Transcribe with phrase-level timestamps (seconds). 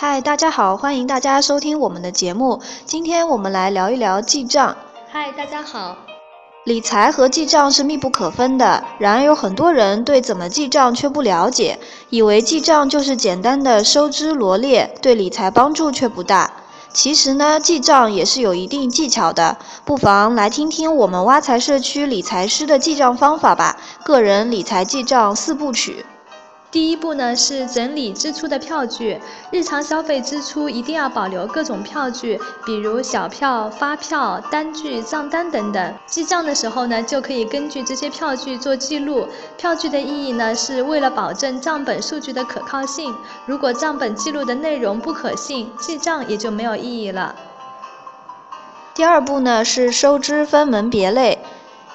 [0.00, 2.62] 嗨，大家好，欢迎大家收听我们的节目。
[2.86, 4.76] 今天我们来聊一聊记账。
[5.10, 5.96] 嗨，大家好。
[6.66, 11.80] 理财和记账是密不可分的，然而有很多人对怎么记账却不了解，
[12.10, 16.48] 以为记账就是简单的收支罗列，对理财帮助却不大。
[16.92, 23.76] 其实呢，记账也是有一定技巧的，不妨来听听我们挖财社区理财师的记账方法吧。
[24.04, 26.06] 个人理财记账四部曲。
[26.70, 29.18] 第一步呢是整理支出的票据，
[29.50, 35.94] 日常消费支出一定要保留各种票据，比如小票、发票、单据、账单等等。
[36.06, 39.26] 记账的时候呢，就可以根据这些票据做记录。
[39.56, 43.14] 票据的意义呢，是为了保证账本数据的可靠性。
[43.46, 47.34] 如果账本记录的内容不可信，记账也就没有意义了。
[48.94, 51.38] 第二步呢是收支分门别类。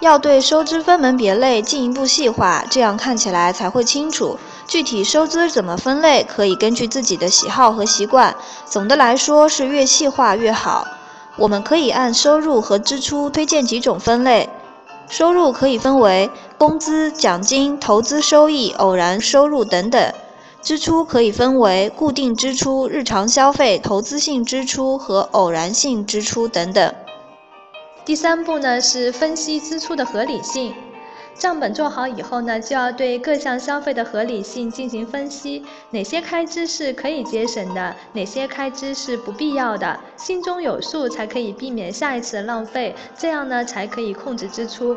[0.00, 4.38] 要对收支分门别类进一步细化，这样看起来才会清楚。
[4.68, 8.36] 具体收支怎么分类，可以根据自己的喜好和习惯。
[8.66, 10.86] 总的来说是越细化越好。
[11.38, 14.50] 我们可以按收入和支出推荐几种分类。
[15.08, 20.12] 收入可以分为工资、奖金、投资收益、偶然收入等等。
[20.60, 26.94] 支出可以分为固定支出、日常消费、投资性支出和偶然性支出等等。
[28.04, 30.74] 第三步呢是分析支出的合理性。
[31.38, 44.96] 账本做好以后呢，就要对各项消费的合理性进行分析，哪些开支是可以节省的，哪些开支是不必要的，心中有数才可以避免下一次的浪费，这样呢才可以控制支出。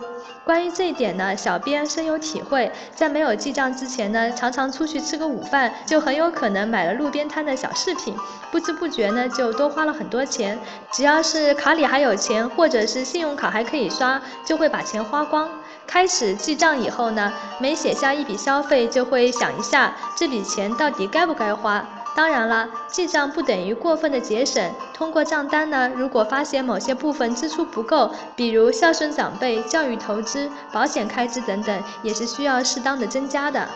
[0.51, 8.13] 关于这一点呢，小编深有体会，在没有记账之前呢，常常出去吃个午饭，就很有可能买了路边摊的小饰品，
[8.51, 10.59] 不知不觉呢就多花了很多钱。
[10.91, 15.49] 只要是卡里还有钱，或者是信用卡还可以刷，就会把钱花光。
[15.87, 21.87] 开始记账以后呢，每写下一笔消费，就会想一下这笔钱到底该不该花。
[22.13, 24.73] 当然了，记账不等于过分的节省。
[24.93, 33.67] 通过账单呢，如果发现某些部分支出不够，比如孝顺长辈、教育投资、保险开支等等，也是需要适当的增加的。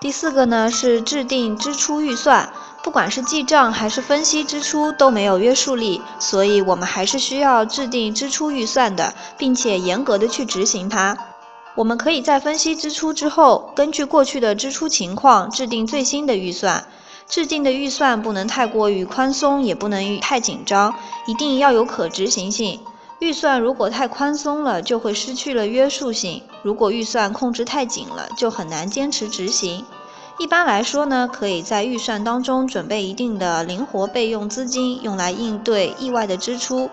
[0.00, 2.48] 第四个呢是制定支出预算。
[2.82, 11.16] 不管是记账还是分析支出都没有约束力，所以我们还是需要制定支出预算的，并且严格的去执行它。
[11.74, 16.86] 我们可以在分析支出之后，根据过去的支出情况制定最新的预算。
[17.28, 20.94] 制定的预算不能太过于宽松，也不能太紧张，
[21.26, 22.80] 一定要有可执行性。
[23.18, 29.84] 预算如果太宽松了，就会失去了约束性；如果预算控制太紧了，就很难坚持执行。
[30.38, 36.90] 一般来说呢，可以在预算当中准备一定的灵活备用资金，用来应对意外的支出。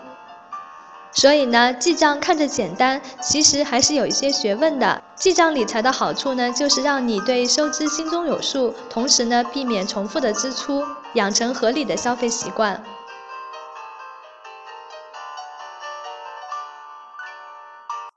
[1.14, 5.02] 所以呢，记账看着简单，其实还是有一些学问的。
[5.16, 12.84] 记账理财的好处呢，就是让你对收支心中有数，同时呢，避免重复的支出，养成合理的消费习惯。